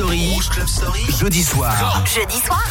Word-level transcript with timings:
Story. 0.00 0.40
Jeudi 1.10 1.42
soir. 1.42 2.02
Jeudi 2.06 2.40
soir. 2.40 2.64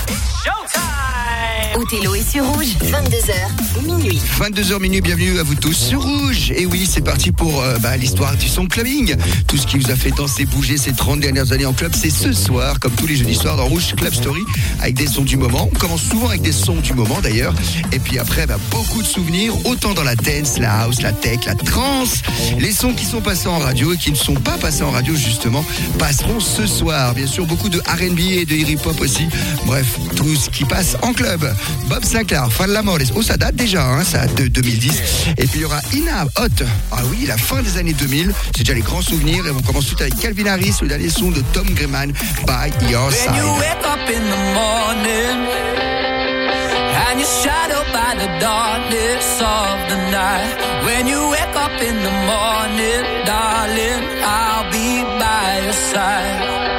Othello 1.76 2.16
est 2.16 2.30
sur 2.30 2.46
rouge, 2.46 2.76
22h, 2.84 3.86
minuit. 3.86 4.22
22h 4.40 4.80
minuit, 4.80 5.02
bienvenue 5.02 5.40
à 5.40 5.44
vous 5.44 5.56
tous 5.56 5.74
sur 5.74 6.02
Rouge. 6.02 6.52
Et 6.56 6.66
oui, 6.66 6.88
c'est 6.90 7.02
parti 7.02 7.32
pour 7.32 7.62
euh, 7.62 7.78
bah, 7.80 7.98
l'histoire 7.98 8.36
du 8.38 8.48
son 8.48 8.68
clubbing. 8.68 9.16
Tout 9.48 9.58
ce 9.58 9.68
qui 9.68 9.78
vous 9.78 9.92
a 9.92 9.96
fait 9.96 10.12
danser, 10.12 10.46
bouger 10.46 10.78
ces 10.78 10.94
30 10.94 11.20
dernières 11.20 11.52
années 11.52 11.66
en 11.66 11.74
club, 11.74 11.94
c'est 11.96 12.10
ce 12.10 12.32
soir, 12.32 12.80
comme 12.80 12.94
tous 12.94 13.08
les 13.08 13.16
jeudis 13.16 13.36
soirs 13.36 13.58
dans 13.58 13.66
Rouge 13.66 13.94
Club 13.96 14.14
Story, 14.14 14.42
avec 14.82 14.96
des 14.96 15.08
sons 15.08 15.24
du 15.24 15.38
moment. 15.38 15.70
On 15.74 15.78
commence 15.78 16.04
souvent 16.04 16.30
avec 16.30 16.42
des 16.42 16.52
sons 16.52 16.76
du 16.76 16.94
moment 16.94 17.20
d'ailleurs. 17.22 17.54
Et 17.92 18.00
puis 18.00 18.20
après, 18.20 18.46
bah, 18.46 18.58
beaucoup 18.72 19.02
de 19.02 19.08
souvenirs, 19.08 19.54
autant 19.66 19.94
dans 19.94 20.04
la 20.04 20.16
dance, 20.16 20.60
la 20.60 20.82
house, 20.82 21.02
la 21.02 21.12
tech, 21.12 21.40
la 21.46 21.56
trance. 21.56 22.22
Les 22.58 22.72
sons 22.72 22.94
qui 22.94 23.06
sont 23.06 23.22
passés 23.22 23.48
en 23.48 23.60
radio 23.60 23.94
et 23.94 23.98
qui 23.98 24.12
ne 24.12 24.18
sont 24.18 24.36
pas 24.36 24.58
passés 24.58 24.84
en 24.84 24.92
radio 24.92 25.14
justement, 25.16 25.66
passeront 25.98 26.40
ce 26.40 26.66
soir. 26.66 27.14
Bien 27.14 27.28
sûr, 27.28 27.46
beaucoup 27.46 27.70
de 27.70 27.80
R&B 27.80 28.20
et 28.20 28.46
de 28.46 28.56
hip-hop 28.56 29.00
aussi. 29.02 29.28
Bref, 29.66 29.98
tout 30.16 30.36
ce 30.36 30.50
qui 30.50 30.66
passe 30.66 30.96
en 31.02 31.14
club. 31.14 31.49
Bob 31.88 32.04
Sinclair, 32.04 32.52
Fan 32.52 32.70
Lamores. 32.72 33.12
Oh, 33.16 33.22
ça 33.22 33.38
date 33.38 33.56
déjà, 33.56 33.84
hein, 33.84 34.04
ça 34.04 34.26
date 34.28 34.36
de 34.36 34.48
2010. 34.48 34.92
Et 35.38 35.48
puis 35.48 35.60
il 35.60 35.62
y 35.62 35.66
aura 35.66 35.80
Ina 35.94 36.26
Hot. 36.38 36.64
Ah 36.92 37.02
oui, 37.10 37.26
la 37.28 37.38
fin 37.38 37.62
des 37.62 37.78
années 37.78 37.94
2000. 37.94 38.34
C'est 38.56 38.64
déjà 38.64 38.74
les 38.74 38.82
grands 38.82 39.02
souvenirs. 39.02 39.46
Et 39.46 39.52
on 39.52 39.62
commence 39.62 39.88
tout 39.88 39.98
avec 40.00 40.16
Calvin 40.18 40.46
Harris, 40.46 40.76
le 40.82 40.88
dernier 40.88 41.10
son 41.10 41.32
de 41.32 41.42
Tom 41.54 41.68
Grayman, 41.74 42.12
By 42.46 42.72
Your 42.90 43.12
Side. 43.12 43.32
When 43.32 43.36
you 43.36 43.52
wake 43.60 43.86
up 43.86 44.10
in 44.10 44.24
the 44.30 44.38
morning 44.54 45.70
and 47.10 47.20
you're 47.20 47.36
shadowed 47.44 47.90
by 47.94 48.12
the 48.16 48.30
darkness 48.40 49.42
of 49.42 49.76
the 49.90 50.00
night. 50.12 50.56
When 50.86 51.08
you 51.08 51.30
wake 51.30 51.56
up 51.56 51.76
in 51.82 51.96
the 52.08 52.16
morning, 52.32 53.02
darling, 53.26 54.02
I'll 54.24 54.66
be 54.72 55.04
by 55.20 55.62
your 55.66 55.78
side. 55.92 56.79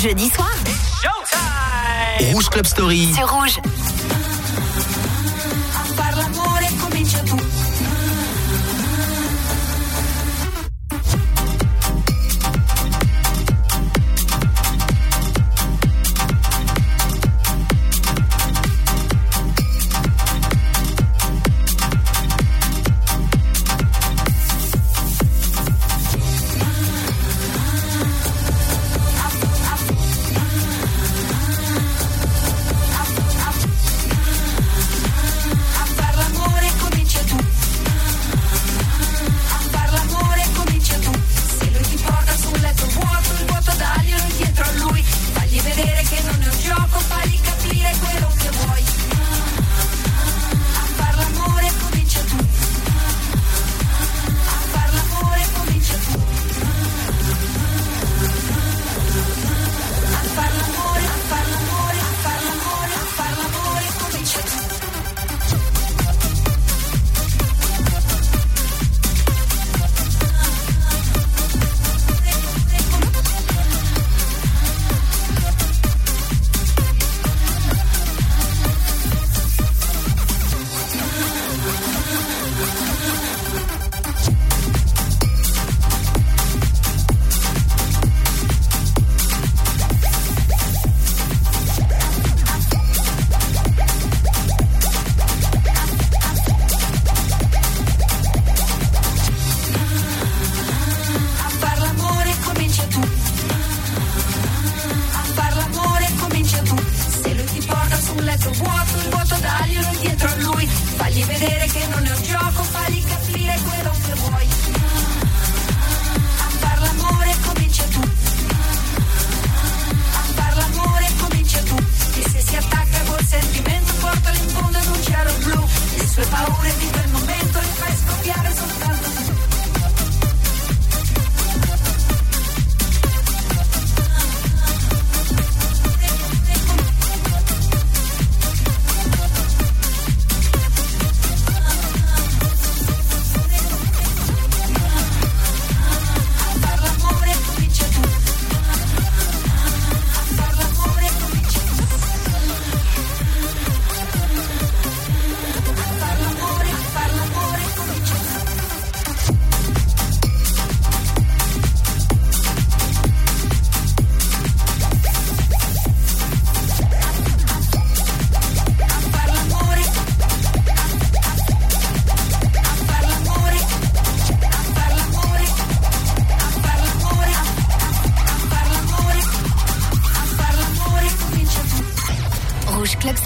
Jeudi 0.00 0.30
soir, 0.30 0.48
Rouge 2.32 2.48
Club 2.50 2.66
Story. 2.66 3.12
sur 3.12 3.28
rouge. 3.28 3.58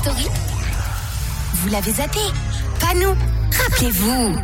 Vous 0.05 1.69
l'avez 1.69 1.93
zappé. 1.93 2.19
Pas 2.81 2.95
nous. 2.95 3.15
Rappelez-vous 3.57 4.35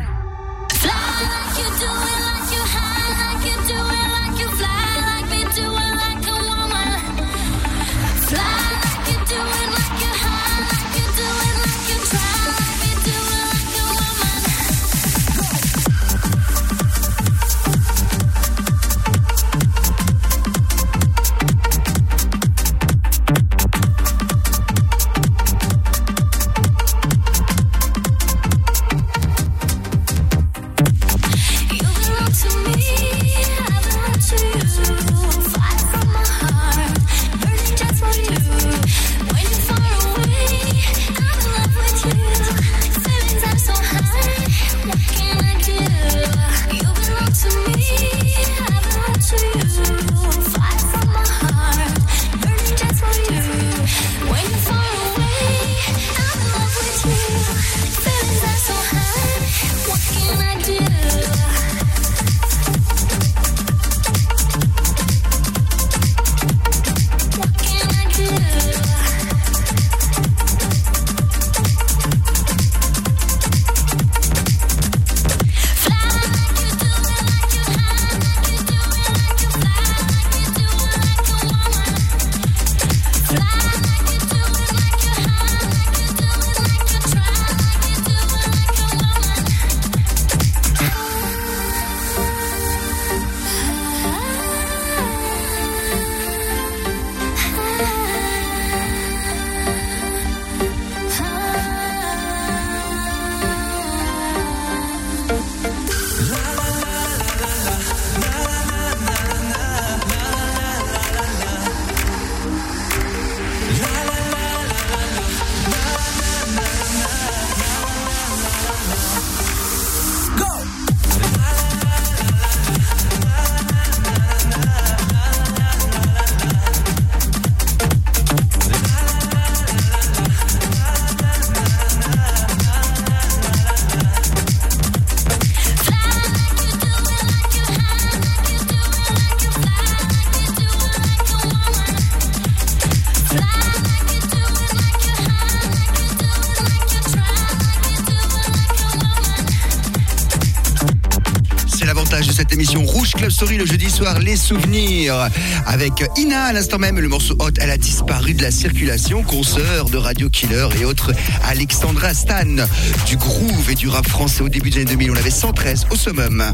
Story 153.30 153.58
le 153.58 153.66
jeudi 153.66 153.90
soir, 153.90 154.18
les 154.20 154.36
souvenirs. 154.36 155.28
Avec 155.66 155.92
Ina 156.16 156.44
à 156.44 156.52
l'instant 156.52 156.78
même, 156.78 156.98
le 156.98 157.08
morceau 157.08 157.34
Hot, 157.38 157.50
elle 157.60 157.70
a 157.70 157.76
disparu 157.76 158.34
de 158.34 158.42
la 158.42 158.50
circulation, 158.50 159.22
consoeur 159.22 159.90
de 159.90 159.96
Radio 159.96 160.28
Killer 160.30 160.68
et 160.80 160.84
autres. 160.84 161.12
Alexandra 161.44 162.14
Stan, 162.14 162.66
du 163.06 163.16
groove 163.16 163.70
et 163.70 163.74
du 163.74 163.88
rap 163.88 164.08
français 164.08 164.42
au 164.42 164.48
début 164.48 164.70
des 164.70 164.82
années 164.82 164.90
2000. 164.92 165.10
On 165.10 165.16
avait 165.16 165.30
113 165.30 165.86
au 165.90 165.96
summum. 165.96 166.44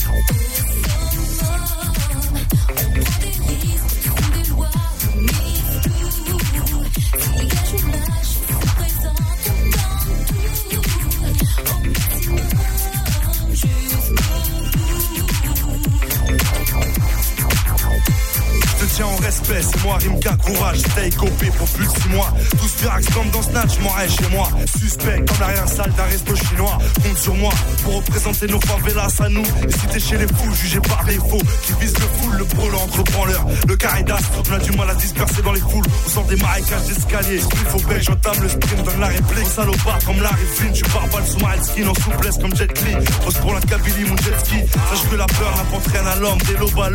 En 19.05 19.17
respect, 19.17 19.63
c'est 19.63 19.83
moi 19.85 19.99
Rimka 19.99 20.37
Courage, 20.45 20.79
stay 20.79 21.11
copé 21.11 21.47
pour 21.57 21.69
plus 21.69 21.87
de 21.87 21.91
6 21.91 22.09
mois. 22.09 22.33
Tous 22.59 22.69
furax 22.69 23.07
comme 23.15 23.31
dans 23.31 23.43
Snatch, 23.43 23.79
m'en 23.81 23.91
reste 23.91 24.21
chez 24.21 24.29
moi. 24.31 24.49
Suspect 24.79 25.25
comme 25.27 25.41
l'arrière 25.41 25.69
salle 25.69 25.93
d'un 25.93 26.05
resto 26.05 26.35
chinois. 26.35 26.79
Compte 27.03 27.19
sur 27.19 27.35
moi 27.35 27.53
pour 27.83 27.97
représenter 27.97 28.47
nos 28.47 28.61
favelas 28.61 29.21
à 29.21 29.29
nous. 29.29 29.43
Et 29.43 29.73
si 29.73 29.87
t'es 29.87 30.01
chez 30.01 30.19
les 30.19 30.27
fous, 30.27 30.55
jugé 30.55 30.81
par 30.81 31.05
défaut, 31.05 31.41
qui 31.65 31.73
visent 31.81 31.99
le 31.99 32.09
full, 32.19 32.37
le 32.39 32.45
brûlant 32.45 32.83
entre 32.83 33.03
branleurs. 33.13 33.47
Le 33.69 33.77
caridas, 33.77 34.19
on 34.49 34.53
a 34.53 34.59
du 34.59 34.71
mal 34.73 34.91
à 34.91 34.95
disperser 34.95 35.43
dans 35.43 35.53
les 35.53 35.61
foules. 35.61 35.85
On 36.07 36.11
sort 36.11 36.25
des 36.25 36.37
marécages 36.37 36.85
d'escalier. 36.85 37.41
Il 37.41 37.69
faut 37.71 37.89
bec, 37.89 38.03
j'entame 38.03 38.43
le 38.43 38.49
sprint, 38.49 38.85
donne 38.85 39.01
la 39.01 39.09
réplique. 39.09 39.47
Salopard 39.47 39.99
comme 40.07 40.21
Larry 40.21 40.47
Flynn, 40.55 40.75
je 40.75 40.85
pars 40.85 41.09
sous 41.27 41.39
skin 41.63 41.89
en 41.89 41.95
souplesse 41.95 42.39
comme 42.39 42.55
Jet 42.57 42.85
Li. 42.85 42.95
Pose 43.25 43.35
pour 43.39 43.55
la 43.55 43.61
Kabylie, 43.61 44.09
mon 44.09 44.17
jet 44.17 44.39
ski. 44.45 44.57
Sache 44.91 45.11
que 45.11 45.17
la 45.17 45.27
peur 45.27 45.57
n'apporte 45.57 45.87
rien 45.89 46.07
à 46.07 46.17
l'homme, 46.17 46.39
des 46.39 46.57
lobes 46.57 46.81
à. 46.81 46.91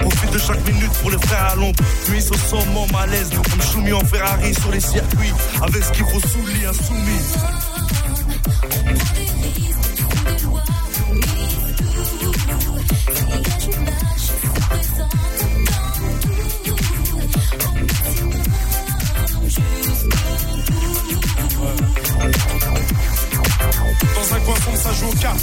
Profite 0.00 0.32
de 0.32 0.38
chaque 0.38 0.66
minute 0.66 0.92
pour 1.00 1.10
les 1.10 1.18
frères 1.18 1.53
l'ombre. 1.54 1.82
Nuit 2.10 2.24
au 2.30 2.34
sommet, 2.34 2.86
malaise, 2.92 3.30
comme 3.30 3.62
Choumi 3.62 3.92
en 3.92 4.04
Ferrari 4.04 4.54
sur 4.54 4.70
les 4.70 4.80
circuits. 4.80 5.32
Avec 5.62 5.84
ce 5.84 5.92
qu'il 5.92 6.04
faut 6.04 6.20
sous 6.20 6.46
le 6.46 6.52
lit, 6.52 6.66
insoumis. 6.66 7.20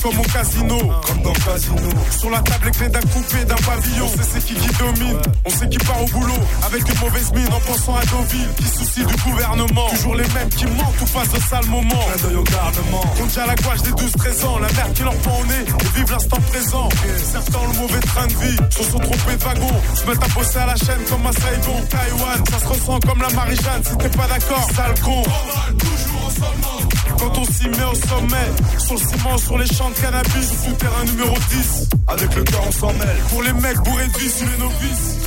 Comme 0.02 0.20
au 0.20 0.24
casino. 0.24 0.78
Comme 1.06 1.22
dans 1.22 1.34
le 1.34 1.40
casino. 1.40 1.90
Sur 2.18 2.30
la 2.30 2.40
table, 2.40 2.66
les 2.66 2.72
clés 2.72 2.90
d'un 2.90 3.02
coupé, 3.02 3.46
d'un 3.46 3.56
pavillon. 3.56 4.06
On 4.06 4.24
c'est 4.24 4.46
qui 4.46 4.56
qui 4.56 4.70
domine. 4.78 5.22
On 5.46 5.50
sait 5.50 5.70
qui 5.70 5.78
part 5.78 6.02
au 6.02 6.08
boulot. 6.08 6.42
Avec 6.66 6.82
une 6.88 7.00
mauvaise 7.00 7.32
mine 7.34 7.48
en 7.54 7.60
pensant 7.60 7.96
à 7.96 8.06
Deauville. 8.06 8.50
Qui 8.58 8.66
soucie 8.66 9.06
du 9.06 9.16
gouvernement. 9.24 9.90
Toujours 9.90 10.16
les 10.16 10.28
mêmes 10.30 10.50
qui 10.50 10.66
mentent 10.66 11.02
ou 11.02 11.06
passent 11.06 11.32
de 11.32 11.40
sale 11.40 11.66
moment. 11.68 12.06
Clin 12.18 12.30
d'œil 12.30 12.44
déjà 13.28 13.46
la 13.46 13.56
gouache 13.56 13.82
des 13.84 13.92
12-13 13.92 14.46
ans. 14.46 14.60
La 14.60 14.72
merde 14.74 14.94
qui 14.94 15.04
leur 15.04 15.16
prend 15.18 15.40
au 15.40 15.46
nez. 15.46 15.66
Et 15.68 15.98
vivent 15.98 16.12
l'instant 16.12 16.42
présent. 16.50 16.90
Certains 17.32 17.60
ont 17.60 17.68
le 17.68 17.80
mauvais 17.80 18.00
train 18.00 18.28
de 18.28 18.34
vie. 18.34 18.58
Se 18.70 18.84
sont 18.84 19.00
trompés 19.00 19.36
de 19.38 19.44
wagon. 19.44 19.82
Se 19.96 20.06
mettent 20.06 20.24
à 20.24 20.28
bosser 20.34 20.58
à 20.58 20.66
la 20.66 20.76
chaîne 20.76 21.04
comme 21.10 21.26
à 21.26 21.32
Saigon. 21.32 21.86
Taïwan, 21.90 22.44
ça 22.50 22.60
se 22.60 22.68
ressent 22.68 23.00
comme 23.00 23.22
la 23.22 23.30
Marie-Jeanne. 23.30 23.84
Si 23.84 23.98
t'es 23.98 24.10
pas 24.10 24.28
d'accord, 24.28 24.68
sale 24.76 25.00
con. 25.04 25.24
toujours 25.78 26.28
au 26.28 26.32
sommet. 26.32 26.81
Quand 27.22 27.38
on 27.38 27.44
s'y 27.46 27.70
met 27.70 27.84
au 27.84 27.94
sommet, 27.94 28.80
sur 28.80 28.96
le 28.96 29.00
ciment, 29.00 29.38
sur 29.38 29.58
les 29.60 29.68
champs 29.68 29.92
de 29.92 29.96
cannabis, 29.96 30.66
souterrain 30.66 31.04
numéro 31.06 31.36
10. 31.52 31.90
Avec 32.08 32.36
le 32.36 32.44
cœur, 32.44 32.64
on 32.68 32.72
s'en 32.72 32.94
mêle. 32.94 33.18
Pour 33.30 33.44
les 33.44 33.54
mecs 33.54 33.78
bourrés 33.78 34.08
de 34.08 34.20
sous 34.28 34.46
les 34.46 34.58
novices. 34.58 35.18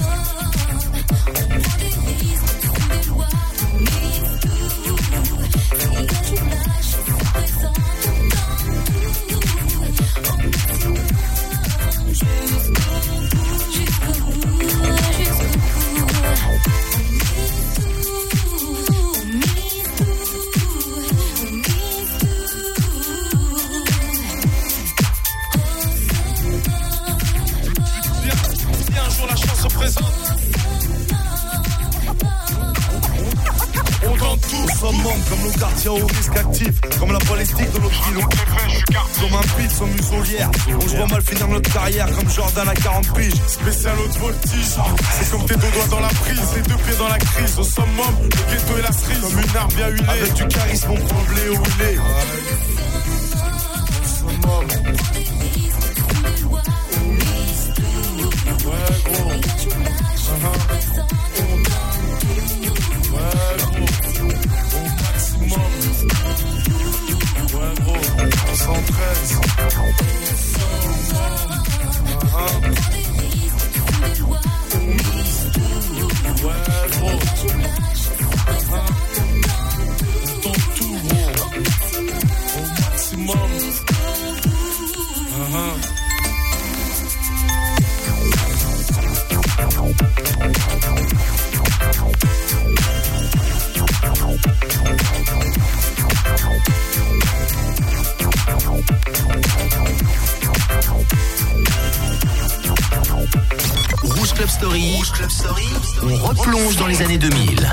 Club 104.45 104.53
Story, 104.53 104.97
Rouge 104.97 105.11
Club 105.13 105.31
Story, 105.31 105.69
on 106.03 106.17
replonge 106.17 106.77
dans 106.77 106.87
les 106.87 107.01
années 107.01 107.17
2000. 107.17 107.67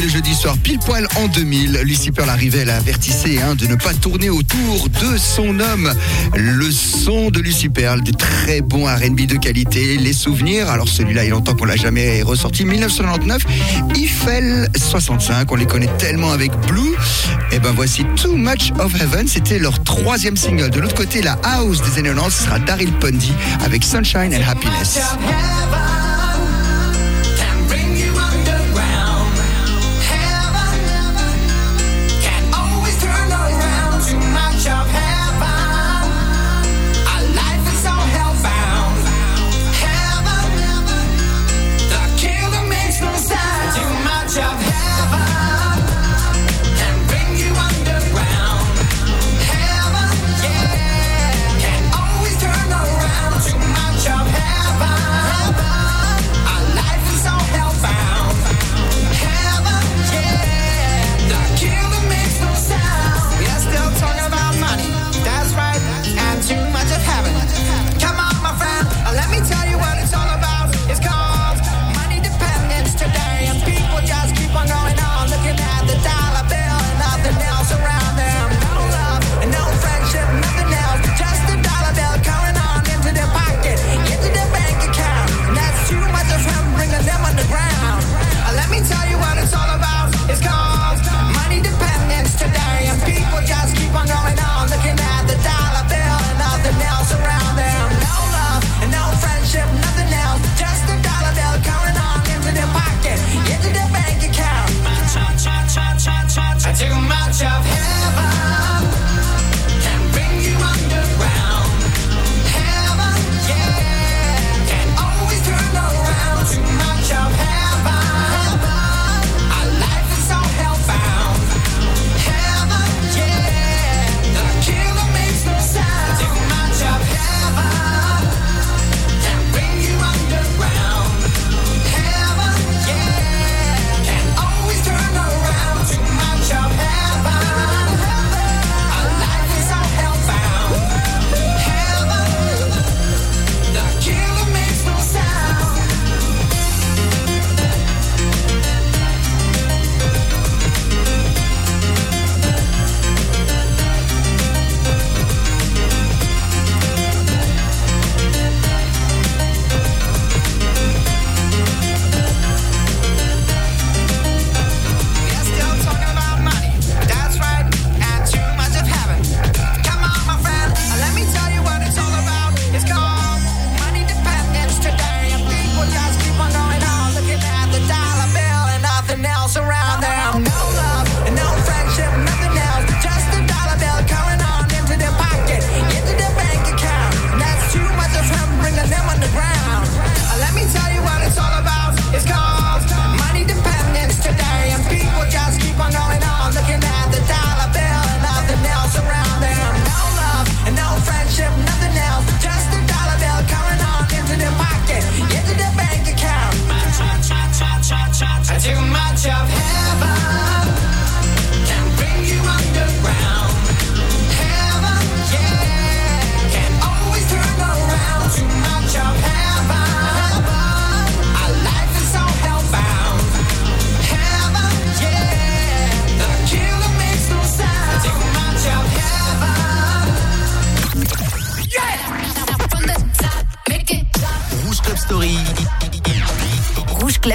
Le 0.00 0.08
jeudi 0.08 0.32
soir, 0.32 0.56
pile 0.58 0.78
poil 0.78 1.08
en 1.16 1.26
2000, 1.26 1.80
Lucie 1.82 2.12
Pearl 2.12 2.30
arrivait, 2.30 2.60
elle 2.60 2.70
avertissait 2.70 3.42
hein, 3.42 3.56
de 3.56 3.66
ne 3.66 3.74
pas 3.74 3.92
tourner 3.94 4.30
autour 4.30 4.88
de 4.88 5.16
son 5.18 5.58
homme. 5.58 5.92
Le 6.36 6.70
son 6.70 7.30
de 7.30 7.40
Lucie 7.40 7.68
Pearl, 7.68 8.00
des 8.02 8.12
très 8.12 8.60
bons 8.60 8.86
R&B 8.86 9.22
de 9.26 9.36
qualité, 9.36 9.96
les 9.96 10.12
souvenirs. 10.12 10.70
Alors 10.70 10.88
celui-là, 10.88 11.24
il 11.24 11.34
entend 11.34 11.56
qu'on 11.56 11.64
l'a 11.64 11.74
jamais 11.74 12.22
ressorti. 12.22 12.64
1999, 12.64 13.42
Eiffel 13.96 14.68
65, 14.76 15.50
on 15.50 15.56
les 15.56 15.66
connaît 15.66 15.90
tellement 15.98 16.30
avec 16.30 16.52
Blue. 16.68 16.94
Et 17.50 17.58
ben 17.58 17.72
voici 17.74 18.04
Too 18.22 18.36
Much 18.36 18.70
of 18.78 18.94
Heaven, 19.00 19.26
c'était 19.26 19.58
leur 19.58 19.82
troisième 19.82 20.36
single. 20.36 20.70
De 20.70 20.78
l'autre 20.78 20.94
côté, 20.94 21.22
la 21.22 21.38
house 21.42 21.82
des 21.82 21.98
années 21.98 22.14
90, 22.14 22.44
sera 22.44 22.60
Daryl 22.60 22.92
Pundy 22.92 23.32
avec 23.64 23.82
Sunshine 23.82 24.32
and 24.32 24.48
Happiness. 24.48 25.00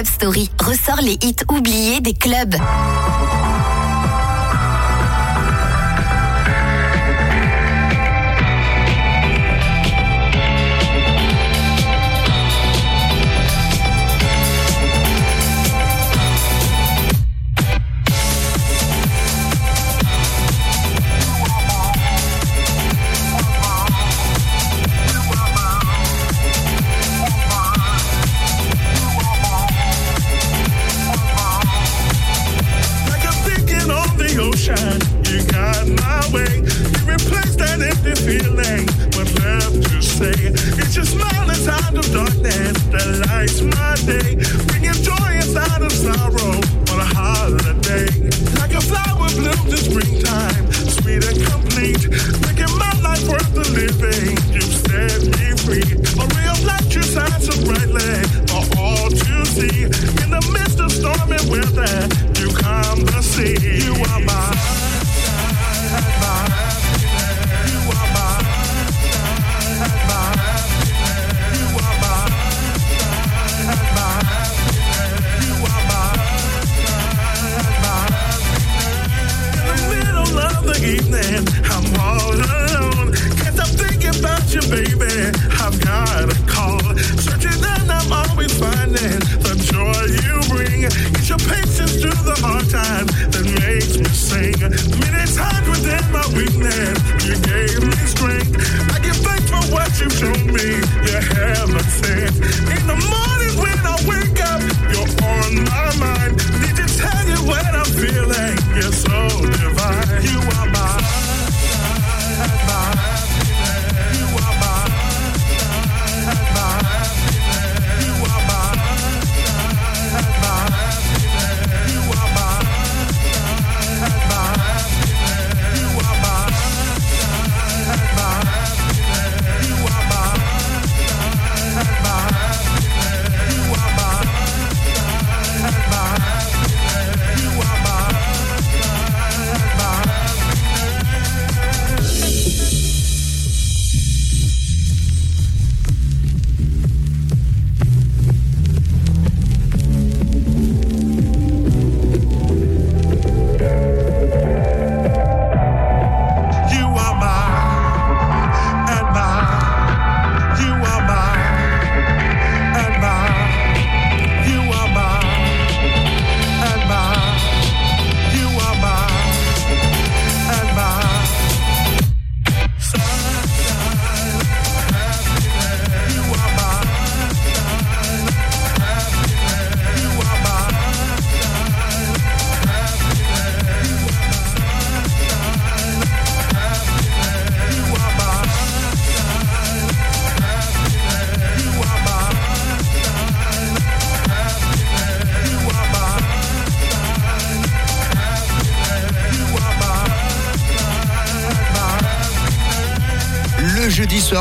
Story. 0.04 0.50
Ressort 0.62 1.00
les 1.02 1.18
hits 1.22 1.44
oubliés 1.50 2.00
des 2.00 2.14
clubs. 2.14 2.56
Feeling. 38.24 38.86
What 39.14 39.28
left 39.44 39.82
to 39.90 40.00
say? 40.00 40.32
It's 40.80 40.96
your 40.96 41.04
smile 41.04 41.48
inside 41.50 41.96
of 41.96 42.06
darkness 42.12 42.76
that 42.92 43.08
lights 43.28 43.60
my 43.60 43.94
day. 44.08 44.83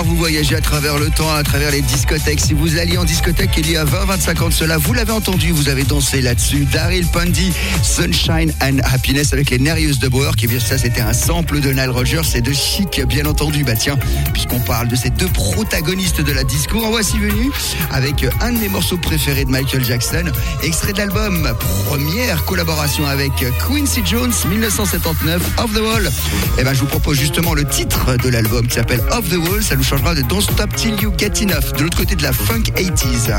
Vous 0.01 0.15
voyagez 0.15 0.56
à 0.56 0.62
travers 0.62 0.97
le 0.97 1.10
temps, 1.12 1.32
à 1.32 1.43
travers 1.43 1.69
les 1.69 1.82
discothèques. 1.82 2.39
Si 2.39 2.53
vous 2.53 2.77
alliez 2.79 2.97
en 2.97 3.03
discothèque 3.03 3.51
il 3.58 3.69
y 3.69 3.77
a 3.77 3.86
20-25 3.86 4.41
ans 4.41 4.49
de 4.49 4.53
cela, 4.53 4.77
vous 4.77 4.93
l'avez 4.93 5.12
entendu, 5.12 5.51
vous 5.51 5.69
avez 5.69 5.84
dansé 5.84 6.21
là-dessus. 6.21 6.65
Daryl 6.65 7.06
Pundy, 7.06 7.51
Sunshine 7.84 8.51
and 8.62 8.77
Happiness 8.84 9.34
avec 9.34 9.51
les 9.51 9.60
Nervous 9.60 9.99
de 9.99 10.08
Bauer, 10.08 10.36
qui 10.36 10.47
bien 10.47 10.60
ça 10.60 10.77
c'était 10.77 11.01
un 11.01 11.13
sample 11.13 11.60
de 11.60 11.71
Nile 11.71 11.91
Rogers 11.91 12.21
et 12.34 12.41
de 12.41 12.51
Chic, 12.51 13.01
bien 13.08 13.25
entendu. 13.25 13.63
Bah 13.63 13.75
tiens, 13.75 13.97
puisqu'on 14.34 14.60
parle 14.62 14.88
de 14.88 14.95
ces 14.95 15.12
deux 15.12 15.27
protagonistes 15.27 16.21
de 16.21 16.32
la 16.32 16.43
disco, 16.43 16.84
en 16.84 16.89
voici 16.89 17.19
venu 17.19 17.51
avec 17.91 18.25
un 18.41 18.53
de 18.53 18.58
mes 18.58 18.69
morceaux 18.69 18.97
préférés 18.97 19.45
de 19.45 19.51
Michael 19.51 19.84
Jackson, 19.86 20.23
extrait 20.63 20.93
de 20.93 20.97
l'album, 20.97 21.53
première 21.86 22.45
collaboration 22.45 23.06
avec 23.06 23.32
Quincy 23.67 24.01
Jones, 24.06 24.34
1979, 24.49 25.41
Off 25.60 25.73
the 25.73 25.82
Wall. 25.82 26.10
Et 26.58 26.63
ben 26.63 26.73
je 26.73 26.79
vous 26.79 26.88
propose 26.88 27.19
justement 27.19 27.53
le 27.53 27.65
titre 27.65 28.15
de 28.17 28.29
l'album 28.29 28.65
qui 28.65 28.75
s'appelle 28.75 29.01
Off 29.12 29.29
the 29.29 29.38
Wall, 29.38 29.62
ça 29.62 29.75
nous 29.75 29.82
vous 29.83 29.89
changera 29.89 30.15
de 30.15 30.21
Don't 30.21 30.41
Stop 30.41 30.73
Till 30.75 30.95
You 31.01 31.11
Get 31.17 31.41
Enough 31.41 31.73
de 31.77 31.83
l'autre 31.83 31.97
côté 31.97 32.15
de 32.15 32.23
la 32.23 32.31
funk 32.31 32.63
80s. 32.75 33.33